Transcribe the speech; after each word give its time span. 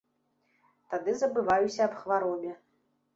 Тады 0.93 1.13
забываюся 1.23 1.81
аб 1.89 1.93
хваробе. 1.99 2.51